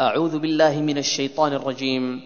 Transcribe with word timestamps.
أعوذ 0.00 0.38
بالله 0.38 0.80
من 0.80 0.98
الشيطان 0.98 1.52
الرجيم. 1.52 2.22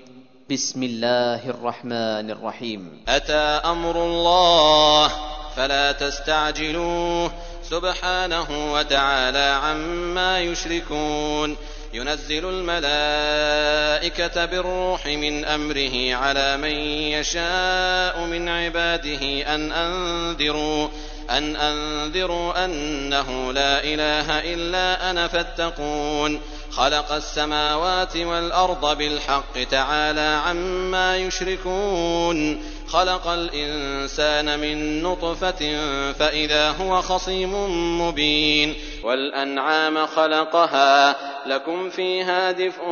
بسم 0.51 0.83
الله 0.83 1.51
الرحمن 1.51 2.31
الرحيم. 2.31 3.01
أتى 3.09 3.61
أمر 3.65 4.05
الله 4.05 5.13
فلا 5.57 5.93
تستعجلوه. 5.93 7.33
سبحانه 7.71 8.73
وتعالى 8.73 9.61
عما 9.65 10.41
يشركون. 10.41 11.57
ينزل 11.95 12.45
الملائكة 12.45 14.45
بالروح 14.45 15.07
من 15.07 15.45
أمره 15.45 16.15
على 16.15 16.57
من 16.57 16.75
يشاء 17.21 18.21
من 18.21 18.49
عباده 18.49 19.55
أن 19.55 19.73
أنذروا 19.73 20.89
أن 21.31 21.57
أنذروا 21.57 22.65
أنه 22.65 23.53
لا 23.53 23.85
إله 23.85 24.55
إلا 24.55 25.11
أنا 25.11 25.29
فاتقون. 25.29 26.41
خلق 26.77 27.13
السماوات 27.13 28.17
والأرض 28.17 28.99
بالحق 28.99 29.63
تعالى 29.71 30.41
عما 30.47 31.17
يشركون. 31.17 32.63
خلق 32.89 33.27
الإنسان 33.27 34.59
من 34.59 35.03
نطفة 35.03 35.79
فإذا 36.13 36.71
هو 36.71 37.03
خصيم 37.03 37.53
مبين. 38.01 38.75
والأنعام 39.05 40.07
خلقها 40.07 41.17
لكم 41.47 41.91
فيها 41.91 42.53
دفء 42.53 42.83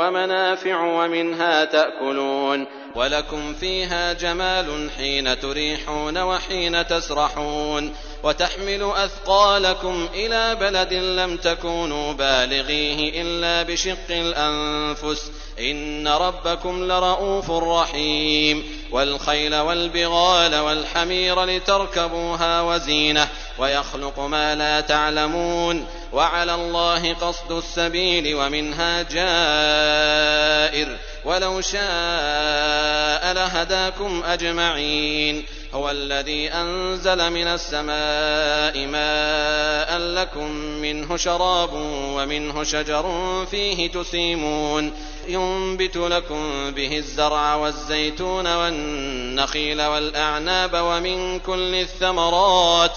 ومنافع 0.00 0.80
ومنها 0.80 1.64
تأكلون. 1.64 2.66
ولكم 2.94 3.54
فيها 3.54 4.12
جمال 4.12 4.90
حين 4.98 5.40
تريحون 5.40 6.18
وحين 6.18 6.86
تسرحون. 6.86 7.94
وتحمل 8.22 8.92
أثقالكم 8.96 10.08
إلى 10.14 10.54
بلد 10.54 10.92
لم 10.92 11.36
تكونوا 11.36 12.12
بالغيه 12.12 13.22
إلا 13.22 13.62
بشق 13.62 14.10
الأنفس. 14.10 15.30
إن 15.60 16.08
ربكم 16.08 16.84
لرءوف 16.84 17.50
رحيم. 17.50 18.80
والخيل 18.92 19.54
والبغال 19.54 20.54
والحمير 20.54 21.44
لتركبوها 21.44 22.62
وزينة. 22.62 23.28
ويخلق 23.58 24.20
ما 24.20 24.54
لا 24.54 24.80
تعلمون. 24.80 25.86
وعلى 26.12 26.54
الله 26.54 27.14
قصد 27.14 27.52
السبيل 27.52 28.34
ومنها 28.34 29.02
جائر. 29.02 30.96
ولو 31.24 31.60
شاء 31.60 33.32
لهداكم 33.32 34.22
أجمعين. 34.24 35.44
هو 35.74 35.90
الذي 35.90 36.48
أنزل 36.52 37.30
من 37.30 37.46
السماء 37.46 38.86
ماء 38.86 39.98
لكم 39.98 40.50
منه 40.54 41.16
شراب 41.16 41.70
ومنه 42.14 42.64
شجر 42.64 43.04
فيه 43.50 43.90
تسيمون. 43.90 44.92
ينبت 45.28 45.96
لكم 45.96 46.70
به 46.70 46.96
الزرع 46.96 47.54
والزيتون 47.54 48.54
والنخيل 48.54 49.82
والأعناب 49.82 50.70
ومن 50.74 51.38
كل 51.38 51.74
الثمرات. 51.74 52.92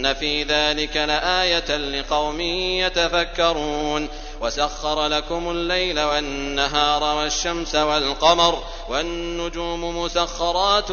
إن 0.00 0.14
في 0.14 0.42
ذلك 0.42 0.96
لآية 0.96 1.76
لقوم 1.76 2.40
يتفكرون 2.40 4.08
وسخر 4.40 5.06
لكم 5.06 5.50
الليل 5.50 6.00
والنهار 6.00 7.16
والشمس 7.16 7.74
والقمر 7.74 8.62
والنجوم 8.88 9.98
مسخرات 9.98 10.92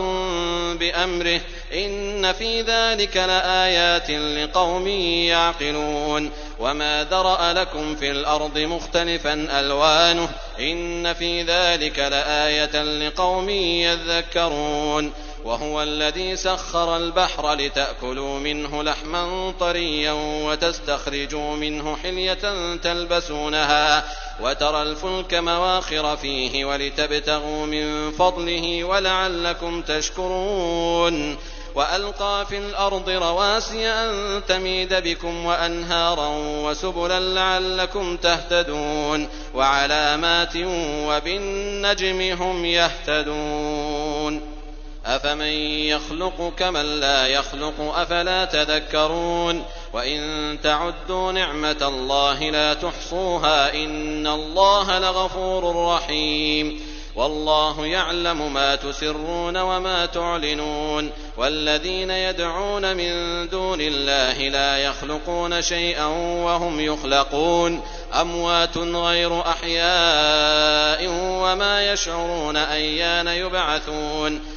بأمره 0.80 1.42
إن 1.74 2.34
في 2.34 2.62
ذلك 2.62 3.18
لآيات 3.18 4.12
لقوم 4.12 4.88
يعقلون 5.28 6.32
وما 6.60 7.08
ذرأ 7.12 7.54
لكم 7.54 7.96
في 7.96 8.12
الأرض 8.12 8.58
مختلفا 8.58 9.34
ألوانه 9.60 10.30
إن 10.60 11.14
في 11.14 11.44
ذلك 11.44 12.00
لآية 12.00 12.84
لقوم 12.84 13.50
يذكرون 13.50 15.14
وهو 15.48 15.84
الذي 15.84 16.36
سخر 16.36 16.98
البحر 16.98 17.54
لتأكلوا 17.54 18.39
منه 18.39 18.83
لحما 18.83 19.54
طريا 19.60 20.11
وتستخرجوا 20.45 21.55
منه 21.55 21.95
حلية 21.95 22.76
تلبسونها 22.76 24.04
وترى 24.42 24.82
الفلك 24.82 25.33
مواخر 25.33 26.17
فيه 26.17 26.66
ولتبتغوا 26.66 27.66
من 27.66 28.11
فضله 28.11 28.83
ولعلكم 28.83 29.82
تشكرون 29.82 31.38
وألقى 31.76 32.45
في 32.49 32.58
الأرض 32.58 33.10
رواسي 33.10 33.88
أن 33.88 34.42
تميد 34.48 34.93
بكم 34.93 35.45
وأنهارا 35.45 36.30
وسبلا 36.38 37.20
لعلكم 37.20 38.17
تهتدون 38.17 39.30
وعلامات 39.54 40.54
وبالنجم 41.08 42.22
هم 42.22 42.66
يهتدون 42.66 43.97
أفمن 45.08 45.54
يخلق 45.88 46.54
كمن 46.58 47.00
لا 47.00 47.28
يخلق 47.28 47.94
أفلا 47.95 48.45
تذكرون 48.45 49.66
وإن 49.94 50.58
تعدوا 50.64 51.32
نعمة 51.32 51.78
الله 51.82 52.50
لا 52.50 52.73
تحصوها 52.73 53.73
إن 53.73 54.28
الله 54.28 55.00
لغفور 55.00 55.86
رحيم 55.96 56.80
والله 57.16 57.86
يعلم 57.86 58.54
ما 58.54 58.76
تسرون 58.76 59.58
وما 59.58 60.06
تعلنون 60.06 61.12
والذين 61.38 62.12
يدعون 62.12 62.98
من 62.98 63.48
دون 63.50 63.82
الله 63.82 64.50
لا 64.50 64.78
يخلقون 64.78 65.62
شيئا 65.62 66.06
وهم 66.46 66.80
يخلقون 66.80 67.82
أموات 68.22 68.78
غير 68.78 69.42
أحياء 69.42 71.08
وما 71.42 71.92
يشعرون 71.92 72.58
أيان 72.58 73.28
يبعثون 73.28 74.57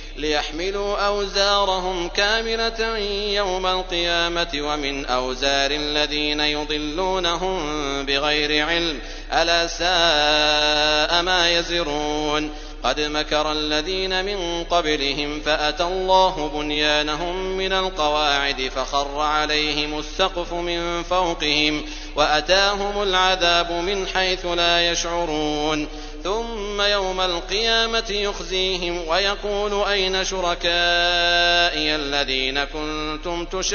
ليحملوا 0.21 0.97
أوزارهم 0.97 2.07
كاملة 2.07 2.97
يوم 3.33 3.67
القيامة 3.67 4.49
ومن 4.55 5.05
أوزار 5.05 5.71
الذين 5.71 6.39
يضلونهم 6.39 7.59
بغير 8.05 8.65
علم. 8.65 8.99
ألا 9.33 9.67
ساء 9.67 11.21
ما 11.21 11.51
يزرون. 11.51 12.51
قد 12.83 12.99
مكر 12.99 13.51
الذين 13.51 14.25
من 14.25 14.63
قبلهم 14.63 15.41
فأتى 15.45 15.83
الله 15.83 16.51
بنيانهم 16.53 17.57
من 17.57 17.73
القواعد 17.73 18.71
فخر 18.75 19.19
عليهم 19.19 19.99
السقف 19.99 20.53
من 20.53 21.03
فوقهم 21.03 21.83
وأتاهم 22.15 23.03
العذاب 23.03 23.71
من 23.71 24.07
حيث 24.07 24.45
لا 24.45 24.91
يشعرون. 24.91 25.87
ثم 26.23 26.81
يوم 26.81 27.21
القيامة 27.21 28.09
يخزيهم 28.09 29.07
ويقول 29.07 29.87
أين 29.87 30.23
شركائي 30.23 31.95
الذين 31.95 32.63
كنتم 32.63 33.45
تشاقون 33.45 33.71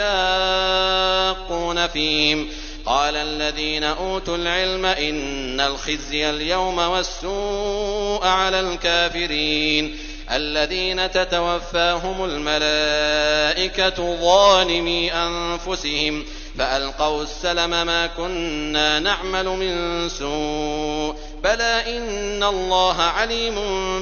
فيهم؟ 1.86 2.48
قال 2.86 3.16
الذين 3.16 3.84
أوتوا 3.84 4.36
العلم 4.36 4.86
إن 4.86 5.60
الخزي 5.60 6.30
اليوم 6.30 6.78
والسوء 6.78 8.26
على 8.26 8.60
الكافرين. 8.60 9.97
الذين 10.30 11.10
تتوفاهم 11.10 12.24
الملائكة 12.24 14.16
ظالمي 14.21 15.12
أنفسهم 15.12 16.24
فألقوا 16.59 17.22
السلم 17.22 17.71
ما 17.71 18.06
كنا 18.06 18.98
نعمل 18.98 19.44
من 19.44 20.09
سوء. 20.09 21.25
بلى 21.44 21.98
إن 21.98 22.42
الله 22.42 23.03
عليم 23.03 23.54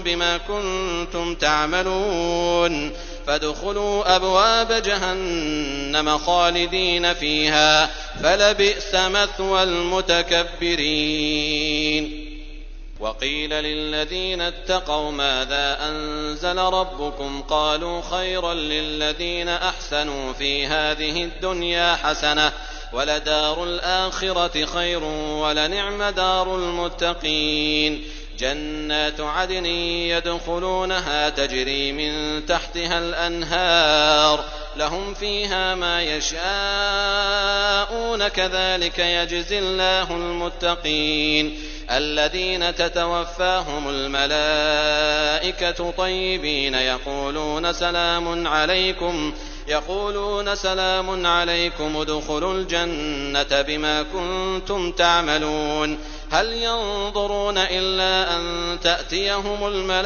بما 0.02 0.38
كنتم 0.38 1.34
تعملون 1.34 2.92
فادخلوا 3.26 4.16
أبواب 4.16 4.72
جهنم 4.82 6.18
خالدين 6.18 7.14
فيها 7.14 7.90
فلبئس 8.22 8.94
مثوى 8.94 9.62
المتكبرين 9.62 11.04
وقيل 13.00 13.50
للذين 13.50 14.40
اتقوا 14.40 15.10
ماذا 15.10 15.78
أنزل 15.88 16.58
ربكم 16.58 17.42
قالوا 17.42 18.02
خيرا 18.10 18.54
للذين 18.54 19.48
أحسنوا 19.48 20.32
في 20.32 20.66
هذه 20.66 21.24
الدنيا 21.24 21.94
حسنة 21.94 22.52
ولدار 22.94 23.64
الآخرة 23.64 24.64
خير 24.64 25.04
ولنعم 25.04 26.02
دار 26.02 26.56
المتقين. 26.56 28.04
جنات 28.38 29.20
عدن 29.20 29.66
يدخلونها 29.66 31.28
تجري 31.28 31.92
من 31.92 32.46
تحتها 32.46 32.98
الأنهار. 32.98 34.44
لهم 34.76 35.14
فيها 35.14 35.74
ما 35.74 36.02
يشاءون 36.02 36.38
كذلك 38.28 38.98
يجزي 38.98 39.58
الله 39.58 40.10
المتقين. 40.10 41.58
الذين 41.90 42.74
تتوفاهم 42.74 43.88
الملائكة 43.88 45.90
طيبين 45.90 46.74
يقولون 46.74 47.72
سلام 47.72 48.48
عليكم. 48.48 49.34
يقولون 49.68 50.54
سلام 50.54 51.26
عليكم 51.26 51.96
ادخلوا 51.96 52.54
الجنة 52.54 53.62
بما 53.62 54.02
كنتم 54.02 54.92
تعملون. 54.92 55.98
هل 56.30 56.52
ينظرون 56.52 57.58
إلا 57.58 58.36
أن 58.36 58.78
تأتيهم 58.82 59.66
الملائكة 59.66 59.96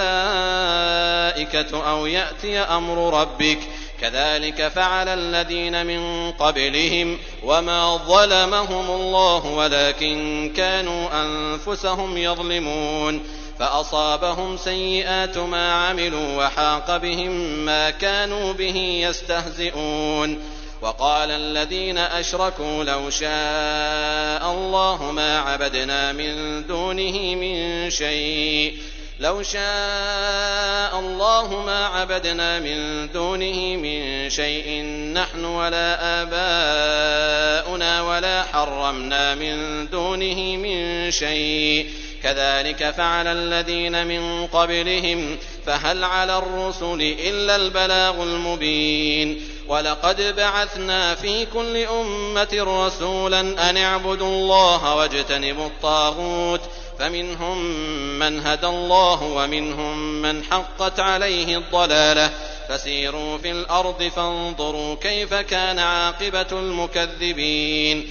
أو 1.90 2.06
يأتي 2.06 2.58
أمر 2.58 3.20
ربك؟ 3.20 3.58
كذلك 4.00 4.68
فعل 4.68 5.08
الذين 5.08 5.86
من 5.86 6.32
قبلهم 6.32 7.18
وما 7.44 7.96
ظلمهم 7.96 8.90
الله 8.90 9.46
ولكن 9.46 10.52
كانوا 10.56 11.08
أنفسهم 11.22 12.16
يظلمون. 12.16 13.22
فأصابهم 13.58 14.56
سيئات 14.56 15.38
ما 15.38 15.72
عملوا 15.72 16.44
وحاق 16.44 16.96
بهم 16.96 17.30
ما 17.64 17.90
كانوا 17.90 18.52
به 18.52 18.76
يستهزئون. 18.76 20.38
وقال 20.82 21.30
الذين 21.30 21.98
أشركوا 21.98 22.84
لو 22.84 23.10
شاء 23.10 24.52
الله 24.52 25.12
ما 25.12 25.38
عبدنا 25.38 26.12
من 26.12 26.66
دونه 26.66 27.34
من 27.34 27.90
شيء. 27.90 28.78
لو 29.20 29.42
شاء 29.42 30.98
الله 30.98 31.62
ما 31.66 31.86
عبدنا 31.86 32.60
من 32.60 33.08
دونه 33.12 33.76
من 33.76 34.30
شيء. 34.30 34.82
نحن 35.14 35.44
ولا 35.44 35.98
آباؤنا 36.22 38.02
ولا 38.02 38.42
حرمنا 38.42 39.34
من 39.34 39.86
دونه 39.90 40.56
من 40.56 41.10
شيء. 41.10 42.07
كذلك 42.22 42.90
فعل 42.90 43.26
الذين 43.26 44.06
من 44.06 44.46
قبلهم 44.46 45.38
فهل 45.66 46.04
على 46.04 46.38
الرسل 46.38 47.16
إلا 47.18 47.56
البلاغ 47.56 48.22
المبين. 48.22 49.40
ولقد 49.68 50.36
بعثنا 50.36 51.14
في 51.14 51.46
كل 51.46 51.76
أمة 51.76 52.48
رسولا 52.52 53.40
أن 53.40 53.76
اعبدوا 53.76 54.26
الله 54.26 54.94
واجتنبوا 54.94 55.66
الطاغوت 55.66 56.60
فمنهم 56.98 57.64
من 58.18 58.46
هدى 58.46 58.66
الله 58.66 59.22
ومنهم 59.22 60.22
من 60.22 60.44
حقت 60.44 61.00
عليه 61.00 61.58
الضلاله. 61.58 62.30
فسيروا 62.68 63.38
في 63.38 63.50
الأرض 63.50 64.02
فانظروا 64.02 64.94
كيف 64.94 65.34
كان 65.34 65.78
عاقبه 65.78 66.46
المكذبين. 66.52 68.10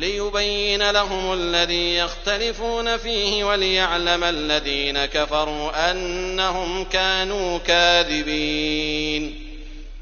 ليبين 0.00 0.90
لهم 0.90 1.32
الذي 1.32 1.96
يختلفون 1.96 2.96
فيه 2.96 3.44
وليعلم 3.44 4.24
الذين 4.24 5.04
كفروا 5.04 5.90
أنهم 5.90 6.84
كانوا 6.84 7.58
كاذبين. 7.58 9.46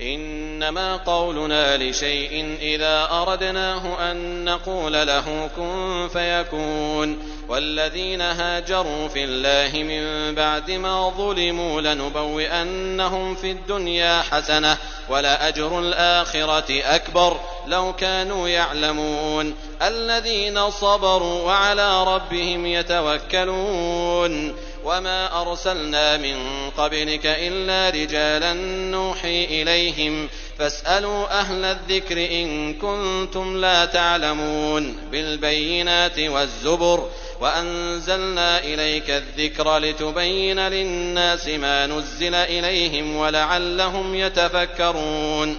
إنما 0.01 0.97
قولنا 0.97 1.77
لشيء 1.77 2.57
إذا 2.61 3.09
أردناه 3.11 4.11
أن 4.11 4.45
نقول 4.45 4.93
له 4.93 5.51
كن 5.57 6.09
فيكون. 6.13 7.38
والذين 7.49 8.21
هاجروا 8.21 9.09
في 9.09 9.25
الله 9.25 9.83
من 9.83 10.35
بعد 10.35 10.71
ما 10.71 11.11
ظلموا 11.11 11.81
لنبوئنهم 11.81 13.35
في 13.35 13.51
الدنيا 13.51 14.23
حسنة 14.23 14.77
ولاجر 15.09 15.81
الآخرة 15.81 16.83
أكبر 16.85 17.41
لو 17.67 17.93
كانوا 17.93 18.49
يعلمون 18.49 19.55
الذين 19.83 20.71
صبروا 20.71 21.43
وعلى 21.43 22.05
ربهم 22.05 22.67
يتوكلون 22.67 24.55
وما 24.85 25.43
أرسلنا 25.43 26.17
من 26.17 26.37
قبلك 26.77 27.27
إلا 27.27 27.91
رجالا 27.91 28.53
نوحي 28.91 29.45
إليهم 29.45 30.29
فاسألوا 30.59 31.41
أهل 31.41 31.65
الذكر 31.65 32.17
إن 32.17 32.75
كنتم 32.75 33.57
لا 33.57 33.85
تعلمون 33.85 34.97
بالبينات 35.13 36.19
والزبر 36.19 37.09
وأنزلنا 37.41 38.59
إليك 38.59 39.11
الذكر 39.11 39.79
لتبين 39.79 40.59
للناس 40.61 41.49
ما 41.49 41.87
نزل 41.87 42.35
إليهم 42.35 43.17
ولعلهم 43.17 44.15
يتفكرون 44.15 45.57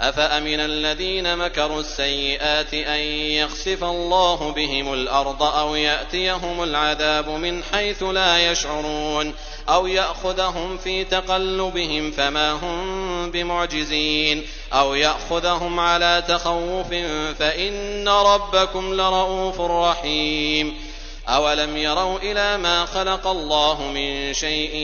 أفأمن 0.00 0.60
الذين 0.60 1.36
مكروا 1.36 1.80
السيئات 1.80 2.74
أن 2.74 3.00
يخسف 3.30 3.84
الله 3.84 4.52
بهم 4.52 4.92
الأرض 4.92 5.42
أو 5.42 5.74
يأتيهم 5.74 6.62
العذاب 6.62 7.28
من 7.28 7.62
حيث 7.72 8.02
لا 8.02 8.50
يشعرون 8.50 9.34
أو 9.68 9.86
يأخذهم 9.86 10.78
في 10.78 11.04
تقلبهم 11.04 12.10
فما 12.10 12.52
هم 12.52 13.30
بمعجزين 13.30 14.42
أو 14.72 14.94
يأخذهم 14.94 15.80
على 15.80 16.22
تخوف 16.28 16.94
فإن 17.38 18.08
ربكم 18.08 18.94
لرؤوف 18.94 19.60
رحيم 19.60 20.89
أولم 21.30 21.76
يروا 21.76 22.18
إلى 22.18 22.56
ما 22.58 22.86
خلق 22.86 23.26
الله 23.26 23.82
من 23.82 24.34
شيء 24.34 24.76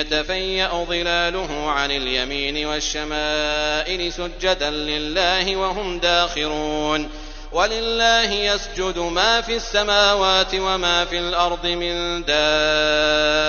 يتفيأ 0.00 0.84
ظلاله 0.84 1.70
عن 1.70 1.90
اليمين 1.90 2.66
والشمائل 2.66 4.12
سجدا 4.12 4.70
لله 4.70 5.56
وهم 5.56 5.98
داخرون 5.98 7.10
ولله 7.52 8.32
يسجد 8.32 8.98
ما 8.98 9.40
في 9.40 9.56
السماوات 9.56 10.54
وما 10.54 11.04
في 11.04 11.18
الأرض 11.18 11.66
من 11.66 12.24
دابة 12.24 13.42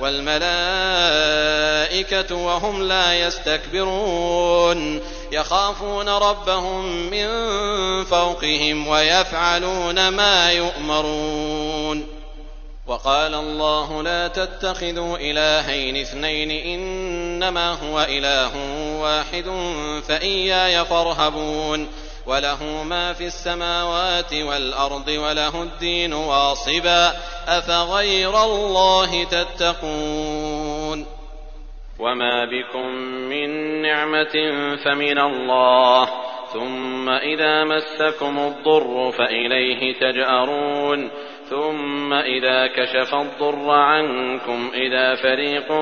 والملائكة 0.00 0.44
وهم 2.36 2.82
لا 2.82 3.14
يستكبرون 3.14 5.00
يخافون 5.34 6.08
ربهم 6.08 6.84
من 7.10 7.28
فوقهم 8.04 8.88
ويفعلون 8.88 10.08
ما 10.08 10.52
يؤمرون. 10.52 12.06
وقال 12.86 13.34
الله 13.34 14.02
لا 14.02 14.28
تتخذوا 14.28 15.16
إلهين 15.20 15.96
اثنين 15.96 16.50
إنما 16.50 17.72
هو 17.72 18.06
إله 18.08 18.50
واحد 19.00 19.44
فإياي 20.08 20.84
فارهبون. 20.84 21.88
وله 22.26 22.64
ما 22.64 23.12
في 23.12 23.26
السماوات 23.26 24.32
والأرض 24.32 25.08
وله 25.08 25.62
الدين 25.62 26.12
واصبا. 26.12 27.12
أفغير 27.48 28.44
الله 28.44 29.24
تتقون؟ 29.24 30.63
وما 32.00 32.44
بكم 32.44 32.86
من 33.30 33.50
نعمة 33.82 34.52
فمن 34.84 35.18
الله 35.18 36.08
ثم 36.52 37.08
إذا 37.08 37.64
مسكم 37.64 38.38
الضر 38.38 39.10
فإليه 39.10 39.92
تجأرون 39.92 41.10
ثم 41.50 42.12
إذا 42.12 42.66
كشف 42.66 43.14
الضر 43.14 43.70
عنكم 43.70 44.70
إذا 44.74 45.14
فريق 45.14 45.72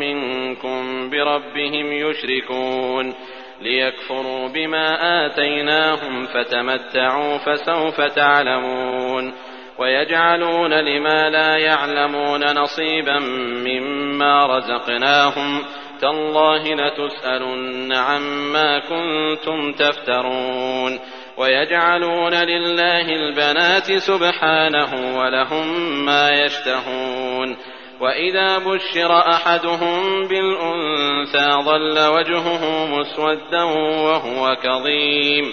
منكم 0.00 1.10
بربهم 1.10 1.92
يشركون 1.92 3.14
ليكفروا 3.60 4.48
بما 4.48 5.26
آتيناهم 5.26 6.26
فتمتعوا 6.26 7.38
فسوف 7.38 8.00
تعلمون 8.00 9.32
ويجعلون 9.78 10.72
لما 10.72 11.30
لا 11.30 11.56
يعلمون 11.56 12.44
نصيبا 12.44 13.18
مما 13.66 14.46
رزقناهم. 14.46 15.64
تالله 16.00 16.74
لتسألن 16.74 17.92
عما 17.92 18.78
كنتم 18.78 19.72
تفترون. 19.72 20.98
ويجعلون 21.36 22.34
لله 22.34 23.08
البنات 23.08 23.92
سبحانه 23.92 25.18
ولهم 25.18 25.66
ما 26.04 26.30
يشتهون. 26.30 27.56
وإذا 28.00 28.58
بشر 28.58 29.18
أحدهم 29.18 30.28
بالأنثى 30.28 31.50
ظل 31.64 32.06
وجهه 32.08 32.86
مسودا 32.86 33.62
وهو 33.62 34.56
كظيم. 34.62 35.52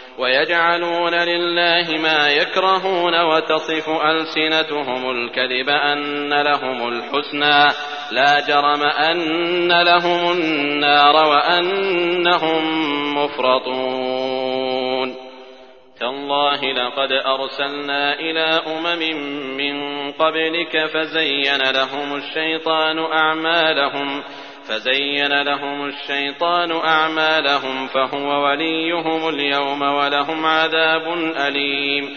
ويجعلون 0.17 1.13
لله 1.13 1.97
ما 1.97 2.29
يكرهون 2.29 3.21
وتصف 3.21 3.89
ألسنتهم 3.89 5.11
الكذب 5.11 5.69
أن 5.69 6.41
لهم 6.41 6.87
الحسنى. 6.87 7.73
لا 8.11 8.39
جرم 8.47 8.83
أن 8.83 9.81
لهم 9.81 10.31
النار 10.31 11.15
وأنهم 11.15 12.63
مفرطون. 13.17 14.81
تالله 15.99 16.73
لقد 16.73 17.11
أرسلنا 17.11 18.13
إلى 18.13 18.61
أمم 18.67 18.99
من 19.57 20.11
قبلك 20.11 20.85
فزين 20.85 21.71
لهم 21.71 22.15
الشيطان 22.15 22.99
أعمالهم 22.99 24.23
فزين 24.71 25.41
لهم 25.41 25.85
الشيطان 25.85 26.71
أعمالهم 26.71 27.87
فهو 27.87 28.43
وليهم 28.43 29.29
اليوم 29.29 29.81
ولهم 29.81 30.45
عذاب 30.45 31.13
أليم 31.47 32.09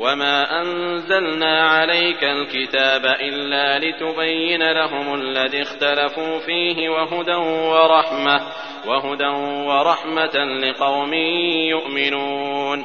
وما 0.00 0.60
أنزلنا 0.62 1.68
عليك 1.68 2.24
الكتاب 2.24 3.04
إلا 3.04 3.78
لتبين 3.78 4.72
لهم 4.72 5.14
الذي 5.14 5.62
اختلفوا 5.62 6.38
فيه 6.38 6.88
وهدى 6.88 7.34
ورحمة 7.34 8.40
وهدى 8.86 9.28
ورحمة 9.66 10.44
لقوم 10.44 11.14
يؤمنون 11.70 12.84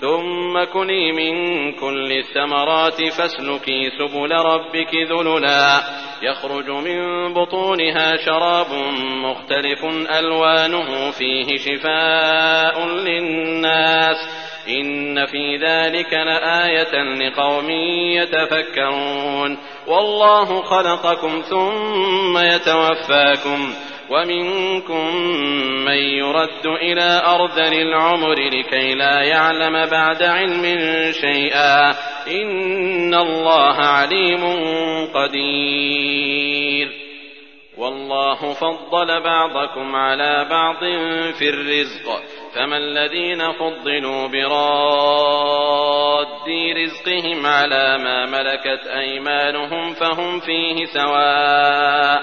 ثم 0.00 0.64
كلي 0.72 1.12
من 1.12 1.72
كل 1.72 2.12
الثمرات 2.12 3.02
فاسلكي 3.18 3.90
سبل 3.90 4.32
ربك 4.32 4.94
ذللا. 4.94 5.80
يخرج 6.22 6.70
من 6.70 7.34
بطونها 7.34 8.16
شراب 8.16 8.66
مختلف 9.24 9.84
ألوانه 10.18 11.10
فيه 11.10 11.56
شفاء 11.56 12.86
للناس. 12.86 14.16
إن 14.68 15.26
في 15.26 15.56
ذلك 15.56 16.12
لآية 16.12 17.02
لقوم 17.02 17.70
يتفكرون. 18.20 19.58
والله 19.86 20.62
خلقكم 20.62 21.42
ثم 21.50 22.38
يتوفاكم. 22.38 23.74
ومنكم 24.10 25.16
من 25.84 25.98
يرد 25.98 26.66
إلى 26.66 27.22
أرذل 27.26 27.74
العمر 27.74 28.34
لكي 28.34 28.94
لا 28.94 29.22
يعلم 29.22 29.90
بعد 29.90 30.22
علم 30.22 30.62
شيئا. 31.12 31.90
إن 32.28 33.14
الله 33.14 33.74
عليم 33.74 34.44
قدير. 35.14 36.88
والله 37.78 38.52
فضل 38.52 39.22
بعضكم 39.22 39.96
على 39.96 40.46
بعض 40.50 40.80
في 41.38 41.48
الرزق. 41.48 42.22
فما 42.54 42.76
الذين 42.76 43.52
فضلوا 43.52 44.28
براد 44.28 45.68
رزقهم 46.76 47.46
على 47.46 47.98
ما 47.98 48.26
ملكت 48.26 48.86
أيمانهم 48.86 49.94
فهم 49.94 50.40
فيه 50.40 50.84
سواء. 50.84 52.22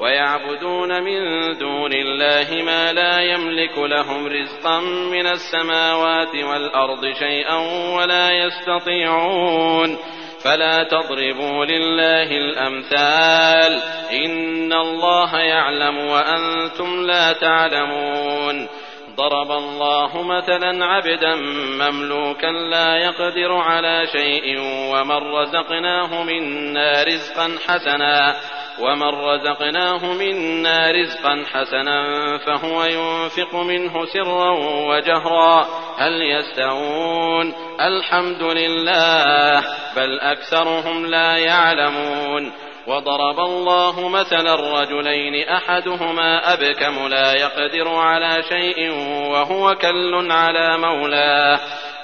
ويعبدون 0.00 1.02
من 1.02 1.20
دون 1.58 1.92
الله 1.92 2.62
ما 2.62 2.92
لا 2.92 3.20
يملك 3.20 3.78
لهم 3.78 4.26
رزقا 4.26 4.80
من 4.80 5.26
السماوات 5.26 6.34
والأرض 6.34 7.12
شيئا 7.18 7.56
ولا 7.96 8.30
يستطيعون. 8.30 9.98
فلا 10.44 10.84
تضربوا 10.84 11.64
لله 11.64 12.30
الأمثال. 12.30 13.82
إن 14.24 14.72
الله 14.72 15.38
يعلم 15.38 15.98
وأنتم 15.98 17.06
لا 17.06 17.32
تعلمون. 17.32 18.68
ضرب 19.16 19.50
الله 19.50 20.22
مثلا 20.22 20.86
عبدا 20.86 21.34
مملوكا 21.80 22.46
لا 22.46 22.96
يقدر 22.96 23.52
على 23.52 24.06
شيء 24.12 24.60
ومن 24.92 25.16
رزقناه 25.16 26.22
منا 26.22 27.02
رزقا 27.02 27.56
حسنا. 27.66 28.36
ومن 28.80 29.08
رزقناه 29.08 30.12
منا 30.12 30.90
رزقا 30.90 31.44
حسنا 31.52 32.02
فهو 32.38 32.84
ينفق 32.84 33.54
منه 33.54 34.06
سرا 34.06 34.50
وجهرا 34.88 35.66
هل 35.98 36.22
يستوون 36.22 37.54
الحمد 37.80 38.42
لله 38.42 39.64
بل 39.96 40.20
اكثرهم 40.20 41.06
لا 41.06 41.36
يعلمون 41.36 42.52
وضرب 42.88 43.40
الله 43.40 44.08
مثلا 44.08 44.54
الرجلين 44.54 45.48
احدهما 45.48 46.52
ابكم 46.52 47.08
لا 47.08 47.32
يقدر 47.32 47.88
على 47.88 48.42
شيء 48.48 48.90
وهو 49.30 49.74
كل 49.74 50.32
على 50.32 50.78
مولاه 50.78 51.60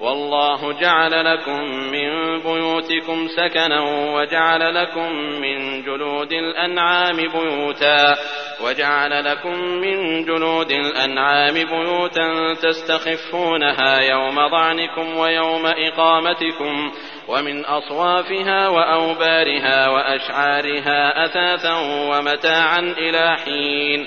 والله 0.00 0.72
جعل 0.72 1.24
لكم 1.24 1.64
من 1.64 2.40
بيوتكم 2.42 3.28
سكنا 3.36 3.80
وجعل 4.14 4.74
لكم 4.74 5.12
من 5.12 5.82
جلود 5.82 6.32
الأنعام 6.32 7.16
بيوتا 7.16 8.16
وجعل 8.64 9.24
لكم 9.24 9.58
من 9.60 10.24
جلود 10.24 10.70
الأنعام 10.70 11.54
بيوتا 11.54 12.54
تستخفونها 12.62 14.00
يوم 14.00 14.48
ظعنكم 14.50 15.16
ويوم 15.16 15.66
إقامتكم 15.66 16.92
ومن 17.28 17.64
أصوافها 17.64 18.68
وأوبارها 18.68 19.88
وأشعارها 19.88 21.24
أثاثا 21.24 21.74
ومتاعا 22.10 22.78
إلى 22.78 23.36
حين 23.44 24.06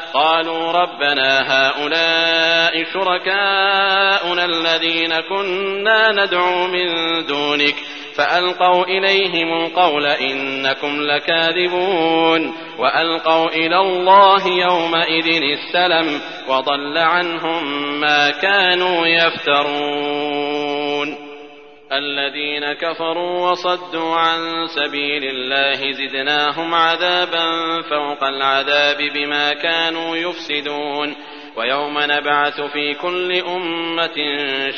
قالوا 0.13 0.71
ربنا 0.71 1.41
هؤلاء 1.47 2.83
شركاؤنا 2.93 4.45
الذين 4.45 5.19
كنا 5.29 6.11
ندعو 6.11 6.67
من 6.67 6.87
دونك 7.25 7.75
فألقوا 8.15 8.85
إليهم 8.85 9.53
القول 9.53 10.05
إنكم 10.05 11.01
لكاذبون 11.01 12.53
وألقوا 12.79 13.49
إلى 13.49 13.79
الله 13.79 14.47
يومئذ 14.47 15.41
السلم 15.43 16.21
وضل 16.47 16.97
عنهم 16.97 17.63
ما 17.99 18.29
كانوا 18.29 19.07
يفترون 19.07 20.51
الذين 21.93 22.73
كفروا 22.73 23.51
وصدوا 23.51 24.15
عن 24.15 24.39
سبيل 24.67 25.23
الله 25.23 25.91
زدناهم 25.91 26.73
عذابا 26.73 27.45
فوق 27.81 28.23
العذاب 28.23 28.97
بما 28.97 29.53
كانوا 29.53 30.15
يفسدون. 30.17 31.15
ويوم 31.55 31.99
نبعث 31.99 32.61
في 32.61 32.93
كل 32.93 33.33
أمة 33.33 34.15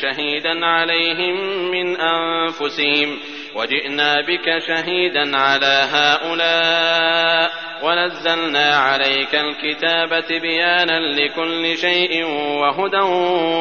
شهيدا 0.01 0.65
عليهم 0.65 1.35
من 1.71 1.95
أنفسهم. 1.95 3.19
وجئنا 3.55 4.21
بك 4.21 4.59
شهيدا 4.67 5.37
على 5.37 5.87
هؤلاء. 5.91 7.51
ونزلنا 7.83 8.75
عليك 8.75 9.35
الكتاب 9.35 10.23
تبيانا 10.29 10.99
لكل 10.99 11.77
شيء 11.77 12.25
وهدى 12.25 13.03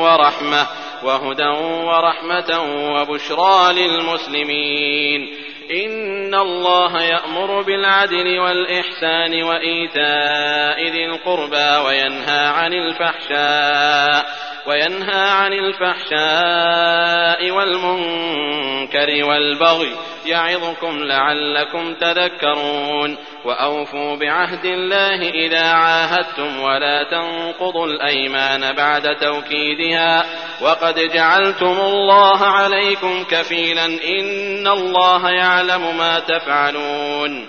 ورحمة. 0.03 0.92
وهدى 1.05 1.49
ورحمة 1.87 2.63
وبشرى 2.95 3.73
للمسلمين. 3.73 5.29
إن 5.71 6.35
الله 6.35 7.03
يأمر 7.03 7.63
بالعدل 7.63 8.39
والإحسان 8.39 9.43
وإيتاء 9.43 10.89
ذي 10.89 11.07
القربى 11.07 11.87
وينهى 11.87 12.47
عن 12.47 12.73
الفحشاء 12.73 14.42
وينهى 14.67 15.31
عن 15.31 15.53
الفحشاء 15.53 17.51
والمنكر 17.51 19.25
والبغي 19.25 19.93
يعظكم 20.27 20.99
لعلكم 20.99 21.95
تذكرون 21.95 23.17
وأوفوا 23.45 24.17
بعهد 24.17 24.65
الله 24.65 25.31
إذا 25.31 25.73
عاهدتم 25.73 26.61
ولا 26.61 27.03
تنقضوا 27.11 27.87
الأيمان 27.87 28.73
بعد 28.73 29.17
توكيدها 29.17 30.25
وقد 30.63 30.95
جعلتم 31.15 31.81
الله 31.81 32.47
عليكم 32.47 33.25
كفيلا 33.31 33.85
إن 33.85 34.69
الله 34.69 35.31
يعلم 35.31 35.97
ما 35.97 36.19
تفعلون 36.19 37.49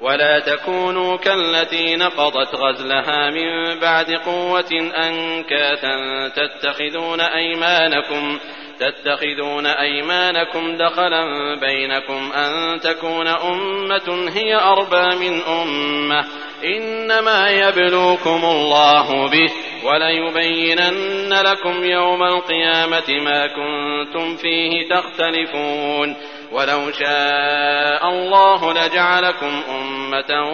ولا 0.00 0.38
تكونوا 0.38 1.16
كالتي 1.16 1.96
نقضت 1.96 2.54
غزلها 2.54 3.30
من 3.30 3.80
بعد 3.80 4.12
قوة 4.12 4.70
أنكاثا 4.96 5.96
تتخذون 6.28 7.20
أيمانكم 7.20 8.38
تتخذون 8.80 9.66
أيمانكم 9.66 10.76
دخلا 10.76 11.24
بينكم 11.60 12.32
أن 12.32 12.80
تكون 12.80 13.26
أمة 13.26 14.30
هي 14.34 14.54
أربى 14.54 15.16
من 15.16 15.40
أمة 15.42 16.24
إنما 16.64 17.50
يبلوكم 17.50 18.40
الله 18.44 19.28
به 19.28 19.52
وليبينن 19.84 21.32
لكم 21.32 21.84
يوم 21.84 22.22
القيامة 22.22 23.08
ما 23.24 23.46
كنتم 23.46 24.36
فيه 24.36 24.88
تختلفون 24.88 26.16
ولو 26.52 26.92
شاء 26.92 28.08
الله 28.08 28.72
لجعلكم 28.72 29.62
أمة 29.68 30.48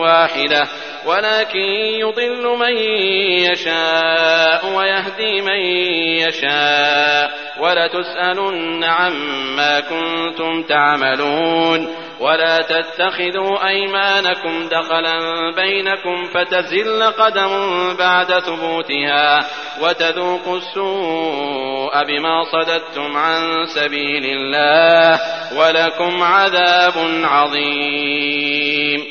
واحدة. 0.00 0.68
ولكن 1.06 1.58
يضل 2.00 2.56
من 2.58 2.76
يشاء 3.52 4.66
ويهدي 4.76 5.40
من 5.42 5.60
يشاء. 6.28 7.30
ولتسألن 7.60 8.84
عما 8.84 9.80
كنتم 9.80 10.62
تعملون. 10.62 11.88
ولا 12.20 12.58
تتخذوا 12.58 13.68
أيمانكم 13.68 14.68
دخلا 14.68 15.18
بينكم 15.56 16.24
فتزل 16.34 17.02
قدم 17.02 17.50
بعد 17.98 18.26
ثبوتها 18.26 19.46
وتذوقوا 19.82 20.56
السوء 20.56 22.04
بما 22.04 22.44
صددتم 22.44 23.16
عن 23.16 23.66
سبيل 23.74 24.24
الله. 24.24 25.20
ولكم 25.70 26.22
عذاب 26.22 26.92
عظيم. 27.24 29.04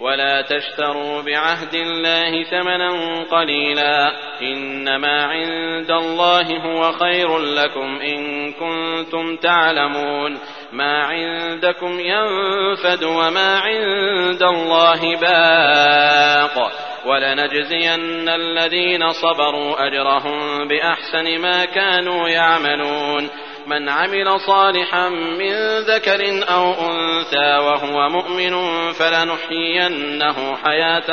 ولا 0.00 0.42
تشتروا 0.42 1.22
بعهد 1.22 1.74
الله 1.74 2.44
ثمنا 2.44 3.22
قليلا. 3.22 4.12
إنما 4.42 5.24
عند 5.24 5.90
الله 5.90 6.46
هو 6.58 6.92
خير 6.92 7.38
لكم 7.38 7.98
إن 8.00 8.52
كنتم 8.52 9.36
تعلمون. 9.36 10.38
ما 10.72 11.02
عندكم 11.02 12.00
ينفد 12.00 13.04
وما 13.04 13.58
عند 13.58 14.42
الله 14.42 15.16
باق. 15.20 16.72
ولنجزين 17.06 18.28
الذين 18.28 19.08
صبروا 19.08 19.86
أجرهم 19.86 20.68
بأحسن 20.68 21.38
ما 21.38 21.64
كانوا 21.64 22.28
يعملون. 22.28 23.30
من 23.66 23.88
عمل 23.88 24.40
صالحا 24.46 25.08
من 25.08 25.78
ذكر 25.78 26.52
أو 26.54 26.72
أنثى 26.72 27.58
وهو 27.58 28.08
مؤمن 28.08 28.52
فلنحيينه 28.92 30.56
حياة 30.56 31.08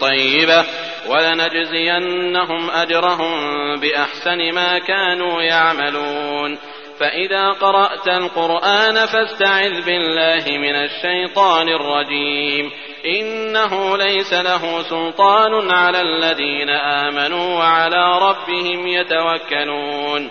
طيبة 0.00 0.64
ولنجزينهم 1.08 2.70
أجرهم 2.70 3.36
بأحسن 3.80 4.54
ما 4.54 4.78
كانوا 4.78 5.42
يعملون. 5.42 6.58
فإذا 7.00 7.48
قرأت 7.50 8.08
القرآن 8.08 9.06
فاستعذ 9.06 9.86
بالله 9.86 10.58
من 10.58 10.74
الشيطان 10.74 11.68
الرجيم. 11.68 12.70
إنه 13.06 13.96
ليس 13.96 14.32
له 14.32 14.82
سلطان 14.82 15.70
على 15.70 16.00
الذين 16.00 16.70
آمنوا 16.70 17.58
وعلى 17.58 18.18
ربهم 18.18 18.86
يتوكلون. 18.86 20.30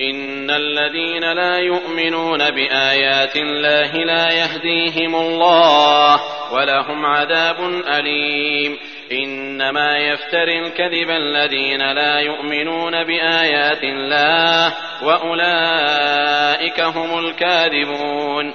إن 0.00 0.50
الذين 0.50 1.32
لا 1.32 1.58
يؤمنون 1.58 2.50
بآيات 2.50 3.36
الله 3.36 3.96
لا 3.96 4.32
يهديهم 4.32 5.14
الله 5.16 6.20
ولهم 6.52 7.06
عذاب 7.06 7.56
أليم 7.98 8.78
إنما 9.12 9.98
يفتري 9.98 10.58
الكذب 10.58 11.10
الذين 11.10 11.92
لا 11.92 12.20
يؤمنون 12.20 13.04
بآيات 13.04 13.84
الله 13.84 14.74
وأولئك 15.02 16.80
هم 16.80 17.18
الكاذبون 17.18 18.54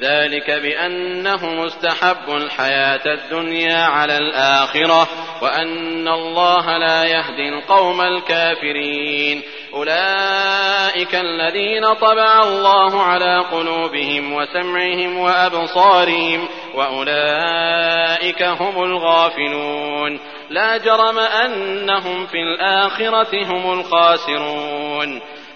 ذلك 0.00 0.50
بأنه 0.50 1.46
مستحب 1.46 2.28
الحياة 2.28 3.00
الدنيا 3.06 3.84
على 3.84 4.16
الآخرة 4.18 5.08
وأن 5.42 6.08
الله 6.08 6.78
لا 6.78 7.04
يهدي 7.04 7.48
القوم 7.48 8.00
الكافرين. 8.00 9.42
أولئك 9.74 11.14
الذين 11.14 11.94
طبع 11.94 12.40
الله 12.42 13.02
على 13.02 13.44
قلوبهم 13.52 14.32
وسمعهم 14.32 15.18
وأبصارهم 15.18 16.48
وأولئك 16.74 18.42
هم 18.42 18.82
الغافلون. 18.82 20.20
لا 20.50 20.76
جرم 20.76 21.18
أنهم 21.18 22.26
في 22.26 22.38
الآخرة 22.42 23.44
هم 23.44 23.80
الخاسرون. 23.80 25.20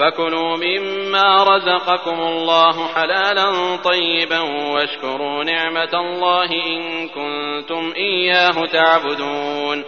فكلوا 0.00 0.56
مما 0.56 1.44
رزقكم 1.44 2.20
الله 2.20 2.88
حلالا 2.88 3.76
طيبا 3.76 4.40
واشكروا 4.40 5.44
نعمة 5.44 5.94
الله 5.94 6.48
إن 6.52 7.08
كنتم 7.08 7.92
إياه 7.96 8.66
تعبدون. 8.72 9.84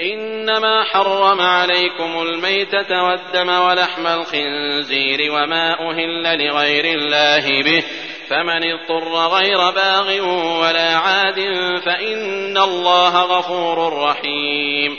إنما 0.00 0.84
حرم 0.84 1.40
عليكم 1.40 2.22
الميتة 2.22 3.02
والدم 3.02 3.48
ولحم 3.48 4.06
الخنزير 4.06 5.32
وما 5.32 5.90
أهل 5.90 6.46
لغير 6.46 6.84
الله 6.84 7.62
به. 7.62 7.84
فمن 8.30 8.72
اضطر 8.72 9.14
غير 9.14 9.58
باغ 9.70 10.20
ولا 10.60 10.96
عاد 10.96 11.40
فإن 11.86 12.58
الله 12.58 13.22
غفور 13.22 14.02
رحيم. 14.02 14.98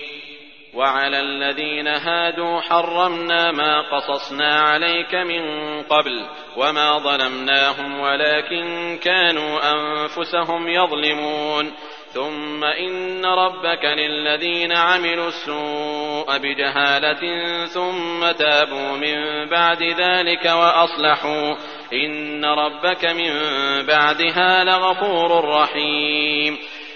وعلى 0.75 1.19
الذين 1.19 1.87
هادوا 1.87 2.61
حرمنا 2.61 3.51
ما 3.51 3.81
قصصنا 3.81 4.59
عليك 4.59 5.15
من 5.15 5.41
قبل 5.81 6.25
وما 6.57 6.97
ظلمناهم 6.97 7.99
ولكن 7.99 8.97
كانوا 9.03 9.59
أنفسهم 9.73 10.67
يظلمون. 10.67 11.71
ثم 12.13 12.63
إن 12.63 13.25
ربك 13.25 13.85
للذين 13.85 14.71
عملوا 14.71 15.27
السوء 15.27 16.37
بجهالة 16.37 17.21
ثم 17.65 18.31
تابوا 18.31 18.97
من 18.97 19.49
بعد 19.49 19.83
ذلك 19.83 20.45
وأصلحوا. 20.45 21.55
إن 21.93 22.45
ربك 22.45 23.05
من 23.05 23.31
بعدها 23.85 24.63
لغفور 24.63 25.45
رحيم. 25.45 26.57